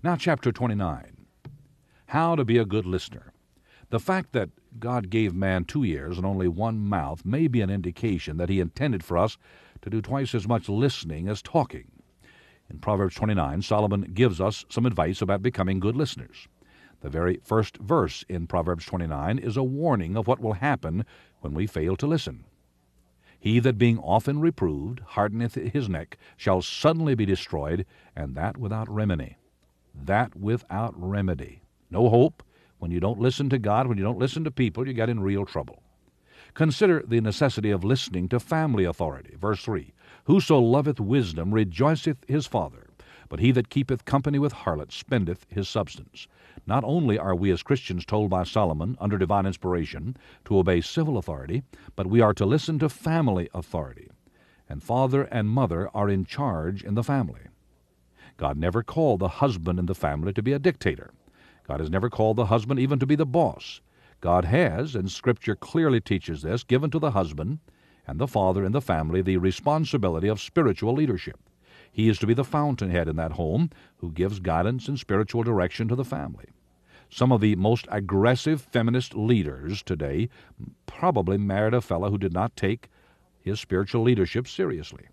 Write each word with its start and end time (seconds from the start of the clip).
Now, 0.00 0.14
chapter 0.14 0.52
29 0.52 1.26
How 2.06 2.36
to 2.36 2.44
be 2.44 2.56
a 2.56 2.64
good 2.64 2.86
listener. 2.86 3.32
The 3.90 3.98
fact 3.98 4.30
that 4.30 4.50
God 4.78 5.10
gave 5.10 5.34
man 5.34 5.64
two 5.64 5.84
ears 5.84 6.18
and 6.18 6.24
only 6.24 6.46
one 6.46 6.78
mouth 6.78 7.24
may 7.24 7.48
be 7.48 7.62
an 7.62 7.70
indication 7.70 8.36
that 8.36 8.48
He 8.48 8.60
intended 8.60 9.02
for 9.02 9.18
us 9.18 9.38
to 9.82 9.90
do 9.90 10.00
twice 10.00 10.36
as 10.36 10.46
much 10.46 10.68
listening 10.68 11.26
as 11.26 11.42
talking. 11.42 11.90
In 12.70 12.78
Proverbs 12.78 13.16
29, 13.16 13.60
Solomon 13.62 14.12
gives 14.14 14.40
us 14.40 14.64
some 14.68 14.86
advice 14.86 15.20
about 15.20 15.42
becoming 15.42 15.80
good 15.80 15.96
listeners. 15.96 16.46
The 17.00 17.10
very 17.10 17.40
first 17.42 17.78
verse 17.78 18.24
in 18.28 18.46
Proverbs 18.46 18.86
29 18.86 19.40
is 19.40 19.56
a 19.56 19.64
warning 19.64 20.16
of 20.16 20.28
what 20.28 20.38
will 20.38 20.52
happen 20.52 21.04
when 21.40 21.54
we 21.54 21.66
fail 21.66 21.96
to 21.96 22.06
listen. 22.06 22.44
He 23.40 23.58
that 23.58 23.78
being 23.78 23.98
often 23.98 24.38
reproved 24.38 25.00
hardeneth 25.00 25.56
his 25.56 25.88
neck 25.88 26.18
shall 26.36 26.62
suddenly 26.62 27.16
be 27.16 27.26
destroyed, 27.26 27.84
and 28.14 28.36
that 28.36 28.56
without 28.56 28.88
remedy. 28.88 29.38
That 30.04 30.36
without 30.36 30.94
remedy. 30.96 31.62
No 31.90 32.08
hope. 32.08 32.42
When 32.78 32.90
you 32.90 33.00
don't 33.00 33.18
listen 33.18 33.48
to 33.50 33.58
God, 33.58 33.86
when 33.86 33.98
you 33.98 34.04
don't 34.04 34.18
listen 34.18 34.44
to 34.44 34.50
people, 34.50 34.86
you 34.86 34.92
get 34.92 35.08
in 35.08 35.20
real 35.20 35.44
trouble. 35.44 35.82
Consider 36.54 37.02
the 37.06 37.20
necessity 37.20 37.70
of 37.70 37.84
listening 37.84 38.28
to 38.28 38.40
family 38.40 38.84
authority. 38.84 39.34
Verse 39.36 39.62
3 39.62 39.92
Whoso 40.24 40.58
loveth 40.58 41.00
wisdom 41.00 41.52
rejoiceth 41.52 42.24
his 42.28 42.46
father, 42.46 42.88
but 43.28 43.40
he 43.40 43.50
that 43.52 43.68
keepeth 43.68 44.04
company 44.04 44.38
with 44.38 44.52
harlots 44.52 44.96
spendeth 44.96 45.46
his 45.48 45.68
substance. 45.68 46.26
Not 46.66 46.84
only 46.84 47.18
are 47.18 47.34
we 47.34 47.50
as 47.50 47.62
Christians 47.62 48.04
told 48.04 48.30
by 48.30 48.44
Solomon, 48.44 48.96
under 49.00 49.18
divine 49.18 49.46
inspiration, 49.46 50.16
to 50.46 50.58
obey 50.58 50.80
civil 50.80 51.18
authority, 51.18 51.62
but 51.96 52.06
we 52.06 52.20
are 52.20 52.34
to 52.34 52.46
listen 52.46 52.78
to 52.78 52.88
family 52.88 53.48
authority. 53.54 54.08
And 54.68 54.82
father 54.82 55.22
and 55.24 55.48
mother 55.48 55.88
are 55.94 56.08
in 56.08 56.24
charge 56.24 56.82
in 56.82 56.94
the 56.94 57.04
family. 57.04 57.42
God 58.38 58.56
never 58.56 58.82
called 58.82 59.18
the 59.20 59.28
husband 59.28 59.78
in 59.78 59.86
the 59.86 59.94
family 59.94 60.32
to 60.32 60.42
be 60.42 60.52
a 60.52 60.58
dictator. 60.58 61.10
God 61.66 61.80
has 61.80 61.90
never 61.90 62.08
called 62.08 62.36
the 62.36 62.46
husband 62.46 62.80
even 62.80 62.98
to 63.00 63.06
be 63.06 63.16
the 63.16 63.26
boss. 63.26 63.82
God 64.20 64.46
has, 64.46 64.94
and 64.94 65.10
Scripture 65.10 65.54
clearly 65.54 66.00
teaches 66.00 66.42
this, 66.42 66.62
given 66.64 66.90
to 66.90 66.98
the 66.98 67.10
husband 67.10 67.58
and 68.06 68.18
the 68.18 68.26
father 68.26 68.64
in 68.64 68.72
the 68.72 68.80
family 68.80 69.20
the 69.20 69.36
responsibility 69.36 70.28
of 70.28 70.40
spiritual 70.40 70.94
leadership. 70.94 71.38
He 71.90 72.08
is 72.08 72.18
to 72.20 72.26
be 72.26 72.34
the 72.34 72.44
fountainhead 72.44 73.08
in 73.08 73.16
that 73.16 73.32
home 73.32 73.70
who 73.96 74.12
gives 74.12 74.40
guidance 74.40 74.88
and 74.88 74.98
spiritual 74.98 75.42
direction 75.42 75.88
to 75.88 75.96
the 75.96 76.04
family. 76.04 76.46
Some 77.10 77.32
of 77.32 77.40
the 77.40 77.56
most 77.56 77.86
aggressive 77.90 78.60
feminist 78.60 79.14
leaders 79.14 79.82
today 79.82 80.28
probably 80.86 81.38
married 81.38 81.74
a 81.74 81.80
fellow 81.80 82.10
who 82.10 82.18
did 82.18 82.32
not 82.32 82.56
take 82.56 82.88
his 83.40 83.58
spiritual 83.60 84.02
leadership 84.02 84.46
seriously. 84.46 85.08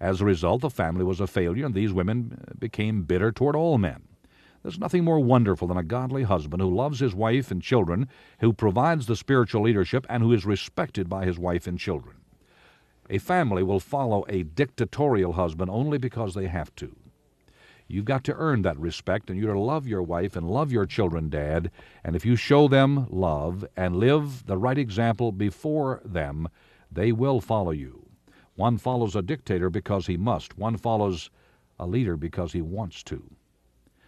As 0.00 0.20
a 0.20 0.24
result, 0.24 0.60
the 0.60 0.70
family 0.70 1.04
was 1.04 1.20
a 1.20 1.26
failure, 1.26 1.64
and 1.64 1.74
these 1.74 1.92
women 1.92 2.54
became 2.58 3.02
bitter 3.02 3.32
toward 3.32 3.56
all 3.56 3.78
men. 3.78 4.02
There's 4.62 4.78
nothing 4.78 5.04
more 5.04 5.20
wonderful 5.20 5.68
than 5.68 5.76
a 5.76 5.84
godly 5.84 6.24
husband 6.24 6.60
who 6.60 6.74
loves 6.74 6.98
his 6.98 7.14
wife 7.14 7.50
and 7.50 7.62
children, 7.62 8.08
who 8.40 8.52
provides 8.52 9.06
the 9.06 9.16
spiritual 9.16 9.62
leadership, 9.62 10.04
and 10.08 10.22
who 10.22 10.32
is 10.32 10.44
respected 10.44 11.08
by 11.08 11.24
his 11.24 11.38
wife 11.38 11.66
and 11.66 11.78
children. 11.78 12.16
A 13.08 13.18
family 13.18 13.62
will 13.62 13.78
follow 13.78 14.24
a 14.28 14.42
dictatorial 14.42 15.34
husband 15.34 15.70
only 15.70 15.98
because 15.98 16.34
they 16.34 16.48
have 16.48 16.74
to. 16.76 16.96
You've 17.88 18.04
got 18.04 18.24
to 18.24 18.34
earn 18.34 18.62
that 18.62 18.78
respect, 18.78 19.30
and 19.30 19.38
you're 19.38 19.54
to 19.54 19.60
love 19.60 19.86
your 19.86 20.02
wife 20.02 20.34
and 20.34 20.50
love 20.50 20.72
your 20.72 20.86
children, 20.86 21.28
Dad. 21.30 21.70
And 22.02 22.16
if 22.16 22.26
you 22.26 22.34
show 22.34 22.66
them 22.66 23.06
love 23.08 23.64
and 23.76 23.96
live 23.96 24.46
the 24.46 24.58
right 24.58 24.76
example 24.76 25.30
before 25.30 26.00
them, 26.04 26.48
they 26.90 27.12
will 27.12 27.40
follow 27.40 27.70
you. 27.70 28.05
One 28.56 28.78
follows 28.78 29.14
a 29.14 29.22
dictator 29.22 29.68
because 29.68 30.06
he 30.06 30.16
must, 30.16 30.56
one 30.56 30.78
follows 30.78 31.30
a 31.78 31.86
leader 31.86 32.16
because 32.16 32.52
he 32.52 32.62
wants 32.62 33.02
to. 33.04 33.30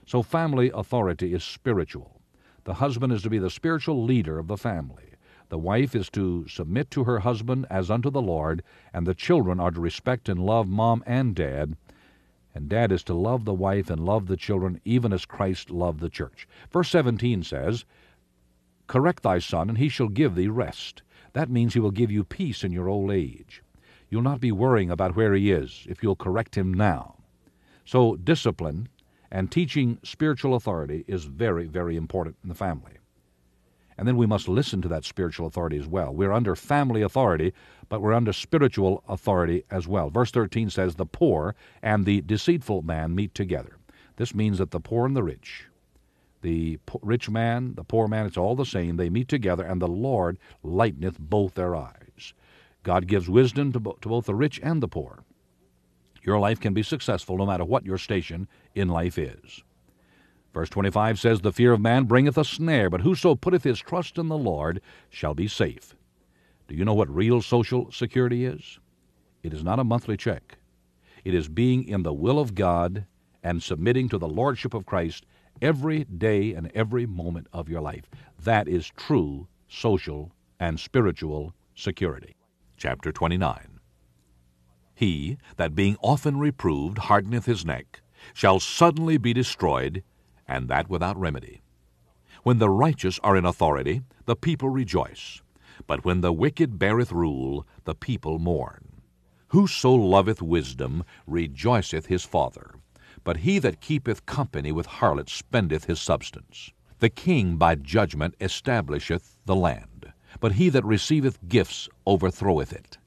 So, 0.06 0.22
family 0.22 0.70
authority 0.72 1.34
is 1.34 1.44
spiritual. 1.44 2.22
The 2.64 2.74
husband 2.74 3.12
is 3.12 3.22
to 3.22 3.30
be 3.30 3.38
the 3.38 3.50
spiritual 3.50 4.02
leader 4.02 4.38
of 4.38 4.46
the 4.46 4.56
family. 4.56 5.12
The 5.50 5.58
wife 5.58 5.94
is 5.94 6.08
to 6.10 6.48
submit 6.48 6.90
to 6.92 7.04
her 7.04 7.18
husband 7.18 7.66
as 7.68 7.90
unto 7.90 8.10
the 8.10 8.22
Lord, 8.22 8.62
and 8.92 9.06
the 9.06 9.14
children 9.14 9.60
are 9.60 9.70
to 9.70 9.80
respect 9.80 10.30
and 10.30 10.40
love 10.40 10.66
mom 10.66 11.04
and 11.06 11.34
dad. 11.34 11.76
And 12.54 12.70
dad 12.70 12.90
is 12.90 13.04
to 13.04 13.14
love 13.14 13.44
the 13.44 13.52
wife 13.52 13.90
and 13.90 14.00
love 14.00 14.28
the 14.28 14.36
children 14.38 14.80
even 14.84 15.12
as 15.12 15.26
Christ 15.26 15.70
loved 15.70 16.00
the 16.00 16.08
church. 16.08 16.48
Verse 16.70 16.88
17 16.88 17.42
says, 17.42 17.84
Correct 18.86 19.22
thy 19.22 19.40
son, 19.40 19.68
and 19.68 19.76
he 19.76 19.90
shall 19.90 20.08
give 20.08 20.34
thee 20.34 20.48
rest. 20.48 21.02
That 21.34 21.50
means 21.50 21.74
he 21.74 21.80
will 21.80 21.90
give 21.90 22.10
you 22.10 22.24
peace 22.24 22.64
in 22.64 22.72
your 22.72 22.88
old 22.88 23.10
age. 23.10 23.62
You'll 24.10 24.22
not 24.22 24.40
be 24.40 24.52
worrying 24.52 24.90
about 24.90 25.16
where 25.16 25.34
he 25.34 25.50
is 25.50 25.86
if 25.88 26.02
you'll 26.02 26.16
correct 26.16 26.56
him 26.56 26.72
now. 26.72 27.16
So, 27.84 28.16
discipline 28.16 28.88
and 29.30 29.50
teaching 29.50 29.98
spiritual 30.02 30.54
authority 30.54 31.04
is 31.06 31.24
very, 31.24 31.66
very 31.66 31.96
important 31.96 32.36
in 32.42 32.48
the 32.48 32.54
family. 32.54 32.92
And 33.98 34.06
then 34.06 34.16
we 34.16 34.26
must 34.26 34.48
listen 34.48 34.80
to 34.82 34.88
that 34.88 35.04
spiritual 35.04 35.46
authority 35.46 35.76
as 35.76 35.88
well. 35.88 36.14
We're 36.14 36.32
under 36.32 36.54
family 36.54 37.02
authority, 37.02 37.52
but 37.88 38.00
we're 38.00 38.12
under 38.12 38.32
spiritual 38.32 39.02
authority 39.08 39.64
as 39.70 39.88
well. 39.88 40.08
Verse 40.08 40.30
13 40.30 40.70
says, 40.70 40.94
The 40.94 41.04
poor 41.04 41.56
and 41.82 42.06
the 42.06 42.20
deceitful 42.20 42.82
man 42.82 43.14
meet 43.16 43.34
together. 43.34 43.76
This 44.16 44.34
means 44.34 44.58
that 44.58 44.70
the 44.70 44.80
poor 44.80 45.04
and 45.04 45.16
the 45.16 45.22
rich, 45.24 45.66
the 46.42 46.78
rich 47.02 47.28
man, 47.28 47.74
the 47.74 47.82
poor 47.82 48.06
man, 48.06 48.26
it's 48.26 48.36
all 48.36 48.54
the 48.54 48.64
same. 48.64 48.96
They 48.96 49.10
meet 49.10 49.28
together, 49.28 49.64
and 49.64 49.82
the 49.82 49.88
Lord 49.88 50.38
lighteneth 50.62 51.18
both 51.18 51.54
their 51.54 51.74
eyes. 51.74 52.34
God 52.88 53.06
gives 53.06 53.28
wisdom 53.28 53.70
to, 53.72 53.80
bo- 53.80 53.98
to 54.00 54.08
both 54.08 54.24
the 54.24 54.34
rich 54.34 54.58
and 54.62 54.82
the 54.82 54.88
poor. 54.88 55.22
Your 56.22 56.38
life 56.38 56.58
can 56.58 56.72
be 56.72 56.82
successful 56.82 57.36
no 57.36 57.44
matter 57.44 57.62
what 57.62 57.84
your 57.84 57.98
station 57.98 58.48
in 58.74 58.88
life 58.88 59.18
is. 59.18 59.62
Verse 60.54 60.70
25 60.70 61.20
says, 61.20 61.42
The 61.42 61.52
fear 61.52 61.74
of 61.74 61.82
man 61.82 62.04
bringeth 62.04 62.38
a 62.38 62.46
snare, 62.46 62.88
but 62.88 63.02
whoso 63.02 63.34
putteth 63.34 63.64
his 63.64 63.78
trust 63.78 64.16
in 64.16 64.28
the 64.28 64.38
Lord 64.38 64.80
shall 65.10 65.34
be 65.34 65.46
safe. 65.46 65.94
Do 66.66 66.74
you 66.74 66.86
know 66.86 66.94
what 66.94 67.14
real 67.14 67.42
social 67.42 67.92
security 67.92 68.46
is? 68.46 68.78
It 69.42 69.52
is 69.52 69.62
not 69.62 69.78
a 69.78 69.84
monthly 69.84 70.16
check. 70.16 70.56
It 71.26 71.34
is 71.34 71.46
being 71.46 71.86
in 71.86 72.04
the 72.04 72.14
will 72.14 72.38
of 72.38 72.54
God 72.54 73.04
and 73.42 73.62
submitting 73.62 74.08
to 74.08 74.16
the 74.16 74.26
Lordship 74.26 74.72
of 74.72 74.86
Christ 74.86 75.26
every 75.60 76.04
day 76.04 76.54
and 76.54 76.72
every 76.74 77.04
moment 77.04 77.48
of 77.52 77.68
your 77.68 77.82
life. 77.82 78.08
That 78.42 78.66
is 78.66 78.90
true 78.96 79.46
social 79.68 80.32
and 80.58 80.80
spiritual 80.80 81.52
security. 81.74 82.34
Chapter 82.78 83.10
29 83.10 83.80
He 84.94 85.36
that 85.56 85.74
being 85.74 85.96
often 86.00 86.38
reproved 86.38 86.98
hardeneth 86.98 87.44
his 87.44 87.64
neck 87.64 88.02
shall 88.32 88.60
suddenly 88.60 89.18
be 89.18 89.32
destroyed, 89.32 90.04
and 90.46 90.68
that 90.68 90.88
without 90.88 91.18
remedy. 91.18 91.60
When 92.44 92.58
the 92.58 92.70
righteous 92.70 93.18
are 93.24 93.36
in 93.36 93.44
authority, 93.44 94.02
the 94.26 94.36
people 94.36 94.68
rejoice. 94.68 95.42
But 95.88 96.04
when 96.04 96.20
the 96.20 96.32
wicked 96.32 96.78
beareth 96.78 97.10
rule, 97.10 97.66
the 97.82 97.96
people 97.96 98.38
mourn. 98.38 99.02
Whoso 99.48 99.92
loveth 99.92 100.40
wisdom 100.40 101.02
rejoiceth 101.26 102.06
his 102.06 102.24
father, 102.24 102.76
but 103.24 103.38
he 103.38 103.58
that 103.58 103.80
keepeth 103.80 104.24
company 104.24 104.70
with 104.70 104.86
harlots 104.86 105.32
spendeth 105.32 105.86
his 105.86 106.00
substance. 106.00 106.70
The 107.00 107.10
king 107.10 107.56
by 107.56 107.74
judgment 107.74 108.36
establisheth 108.40 109.36
the 109.46 109.56
land, 109.56 109.97
but 110.40 110.52
he 110.52 110.68
that 110.68 110.84
receiveth 110.84 111.38
gifts 111.48 111.88
overthroweth 112.06 112.72
it. 112.72 112.98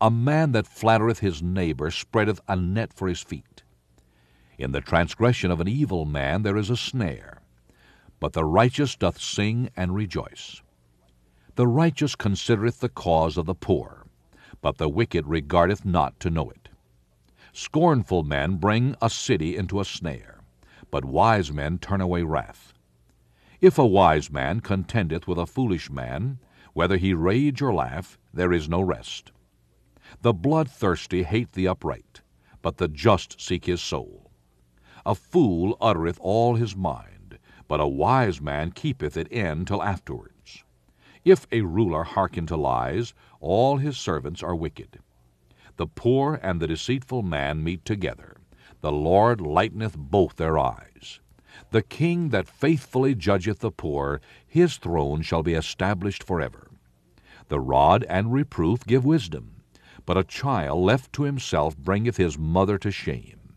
A 0.00 0.10
man 0.10 0.52
that 0.52 0.66
flattereth 0.66 1.20
his 1.20 1.42
neighbor 1.42 1.90
spreadeth 1.90 2.40
a 2.46 2.56
net 2.56 2.92
for 2.92 3.08
his 3.08 3.20
feet. 3.20 3.62
In 4.58 4.72
the 4.72 4.80
transgression 4.80 5.50
of 5.50 5.60
an 5.60 5.68
evil 5.68 6.04
man 6.04 6.42
there 6.42 6.56
is 6.56 6.70
a 6.70 6.76
snare, 6.76 7.40
but 8.20 8.34
the 8.34 8.44
righteous 8.44 8.94
doth 8.94 9.20
sing 9.20 9.70
and 9.76 9.94
rejoice. 9.94 10.60
The 11.54 11.66
righteous 11.66 12.14
considereth 12.14 12.80
the 12.80 12.88
cause 12.88 13.36
of 13.36 13.46
the 13.46 13.54
poor, 13.54 14.06
but 14.60 14.76
the 14.76 14.88
wicked 14.88 15.26
regardeth 15.26 15.84
not 15.84 16.20
to 16.20 16.30
know 16.30 16.50
it. 16.50 16.68
Scornful 17.52 18.22
men 18.22 18.56
bring 18.56 18.94
a 19.02 19.10
city 19.10 19.56
into 19.56 19.80
a 19.80 19.84
snare, 19.84 20.40
but 20.90 21.04
wise 21.04 21.50
men 21.50 21.78
turn 21.78 22.00
away 22.00 22.22
wrath. 22.22 22.74
If 23.60 23.78
a 23.78 23.86
wise 23.86 24.30
man 24.30 24.60
contendeth 24.60 25.26
with 25.26 25.38
a 25.38 25.46
foolish 25.46 25.90
man, 25.90 26.38
whether 26.72 26.96
he 26.96 27.14
rage 27.14 27.60
or 27.62 27.72
laugh, 27.72 28.18
there 28.32 28.52
is 28.52 28.68
no 28.68 28.80
rest. 28.80 29.32
The 30.22 30.32
bloodthirsty 30.32 31.22
hate 31.22 31.52
the 31.52 31.68
upright, 31.68 32.20
but 32.62 32.76
the 32.76 32.88
just 32.88 33.40
seek 33.40 33.66
his 33.66 33.80
soul. 33.80 34.30
A 35.06 35.14
fool 35.14 35.76
uttereth 35.80 36.18
all 36.20 36.56
his 36.56 36.76
mind, 36.76 37.38
but 37.68 37.80
a 37.80 37.86
wise 37.86 38.40
man 38.40 38.72
keepeth 38.72 39.16
it 39.16 39.28
in 39.28 39.64
till 39.64 39.82
afterwards. 39.82 40.64
If 41.24 41.46
a 41.52 41.62
ruler 41.62 42.02
hearken 42.02 42.46
to 42.46 42.56
lies, 42.56 43.14
all 43.40 43.76
his 43.76 43.96
servants 43.98 44.42
are 44.42 44.54
wicked. 44.56 44.98
The 45.76 45.86
poor 45.86 46.40
and 46.42 46.60
the 46.60 46.66
deceitful 46.66 47.22
man 47.22 47.62
meet 47.64 47.84
together. 47.84 48.36
The 48.80 48.92
Lord 48.92 49.40
lighteneth 49.40 49.96
both 49.96 50.36
their 50.36 50.58
eyes. 50.58 51.20
The 51.70 51.82
king 51.82 52.30
that 52.30 52.48
faithfully 52.48 53.14
judgeth 53.14 53.60
the 53.60 53.70
poor, 53.70 54.20
his 54.46 54.76
throne 54.76 55.22
shall 55.22 55.42
be 55.42 55.54
established 55.54 56.22
forever. 56.22 56.70
The 57.48 57.60
rod 57.60 58.04
and 58.08 58.32
reproof 58.32 58.84
give 58.86 59.04
wisdom, 59.04 59.62
but 60.06 60.16
a 60.16 60.24
child 60.24 60.80
left 60.80 61.12
to 61.14 61.24
himself 61.24 61.76
bringeth 61.76 62.16
his 62.16 62.38
mother 62.38 62.78
to 62.78 62.90
shame. 62.90 63.54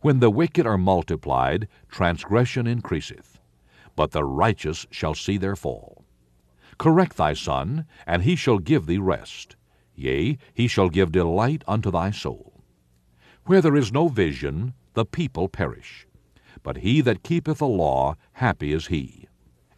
When 0.00 0.20
the 0.20 0.30
wicked 0.30 0.66
are 0.66 0.78
multiplied, 0.78 1.68
transgression 1.88 2.66
increaseth, 2.66 3.38
but 3.96 4.12
the 4.12 4.24
righteous 4.24 4.86
shall 4.90 5.14
see 5.14 5.36
their 5.36 5.56
fall. 5.56 6.04
Correct 6.78 7.16
thy 7.16 7.34
son, 7.34 7.86
and 8.06 8.22
he 8.22 8.34
shall 8.34 8.58
give 8.58 8.86
thee 8.86 8.98
rest. 8.98 9.56
Yea, 9.94 10.38
he 10.54 10.66
shall 10.66 10.88
give 10.88 11.12
delight 11.12 11.62
unto 11.68 11.90
thy 11.90 12.10
soul. 12.10 12.64
Where 13.44 13.60
there 13.60 13.76
is 13.76 13.92
no 13.92 14.08
vision, 14.08 14.74
the 14.94 15.04
people 15.04 15.48
perish. 15.48 16.06
But 16.62 16.78
he 16.78 17.00
that 17.00 17.22
keepeth 17.22 17.58
the 17.58 17.66
law, 17.66 18.16
happy 18.34 18.72
is 18.72 18.88
he. 18.88 19.26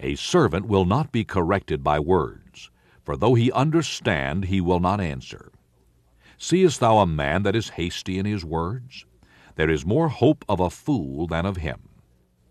A 0.01 0.17
servant 0.17 0.67
will 0.67 0.85
not 0.85 1.13
be 1.13 1.25
corrected 1.25 1.85
by 1.85 2.01
words, 2.01 2.71
for 3.05 3.17
though 3.17 3.35
he 3.35 3.53
understand, 3.53 4.47
he 4.47 4.61
will 4.61 4.81
not 4.81 5.01
answer. 5.01 5.53
Seest 6.39 6.81
thou 6.81 6.99
a 6.99 7.07
man 7.07 7.45
that 7.45 7.55
is 7.55 7.71
hasty 7.71 8.19
in 8.19 8.27
his 8.27 8.45
words? 8.45 9.07
There 9.55 9.71
is 9.71 9.87
more 9.87 10.09
hope 10.09 10.45
of 10.49 10.59
a 10.59 10.71
fool 10.71 11.27
than 11.29 11.47
of 11.47 11.59
him. 11.59 11.89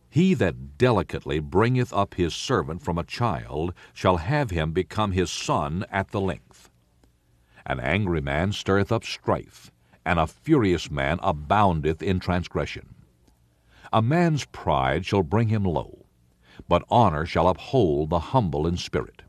He 0.10 0.34
that 0.36 0.78
delicately 0.78 1.40
bringeth 1.40 1.92
up 1.92 2.16
his 2.16 2.34
servant 2.34 2.82
from 2.82 2.98
a 2.98 3.04
child 3.04 3.74
shall 3.94 4.18
have 4.18 4.52
him 4.52 4.72
become 4.72 5.12
his 5.12 5.32
son 5.32 5.86
at 5.90 6.12
the 6.12 6.22
length. 6.22 6.70
An 7.66 7.80
angry 7.80 8.22
man 8.22 8.52
stirreth 8.52 8.92
up 8.92 9.04
strife, 9.04 9.72
and 10.06 10.20
a 10.20 10.28
furious 10.28 10.90
man 10.90 11.20
aboundeth 11.22 12.02
in 12.02 12.20
transgression. 12.20 12.96
A 13.94 14.02
man's 14.02 14.46
pride 14.46 15.06
shall 15.06 15.24
bring 15.24 15.50
him 15.50 15.64
low, 15.66 16.06
but 16.68 16.86
honor 16.90 17.26
shall 17.26 17.50
uphold 17.50 18.10
the 18.10 18.20
humble 18.20 18.66
in 18.66 18.78
spirit. 18.78 19.24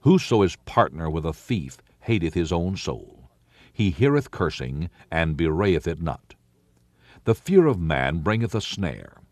Whoso 0.00 0.42
is 0.42 0.56
partner 0.64 1.08
with 1.08 1.24
a 1.24 1.32
thief 1.32 1.78
hateth 2.00 2.34
his 2.34 2.50
own 2.50 2.76
soul. 2.76 3.30
He 3.72 3.90
heareth 3.90 4.32
cursing, 4.32 4.90
and 5.10 5.36
bewrayeth 5.36 5.86
it 5.86 6.02
not. 6.02 6.34
The 7.24 7.36
fear 7.36 7.66
of 7.66 7.78
man 7.78 8.18
bringeth 8.18 8.54
a 8.54 8.60
snare, 8.60 9.22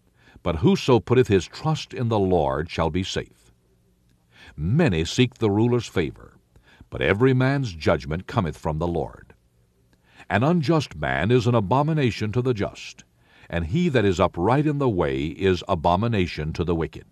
but 0.45 0.57
whoso 0.57 1.01
putteth 1.01 1.27
his 1.27 1.47
trust 1.47 1.93
in 1.93 2.09
the 2.09 2.19
Lord 2.19 2.71
shall 2.71 2.89
be 2.89 3.03
safe. 3.03 3.53
Many 4.57 5.05
seek 5.05 5.35
the 5.35 5.51
ruler's 5.51 5.87
favor, 5.87 6.39
but 6.89 7.03
every 7.03 7.35
man's 7.35 7.73
judgment 7.73 8.29
cometh 8.29 8.57
from 8.57 8.79
the 8.79 8.87
Lord. 8.87 9.35
An 10.29 10.45
unjust 10.45 10.95
man 10.95 11.33
is 11.33 11.49
an 11.49 11.55
abomination 11.57 12.31
to 12.33 12.43
the 12.43 12.55
just, 12.55 13.03
and 13.51 13.67
he 13.67 13.89
that 13.91 14.05
is 14.05 14.21
upright 14.21 14.67
in 14.67 14.79
the 14.79 14.89
way 14.89 15.27
is 15.27 15.65
abomination 15.69 16.53
to 16.55 16.65
the 16.65 16.75
wicked. 16.75 17.05